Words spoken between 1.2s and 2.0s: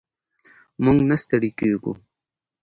ستړي کیږو.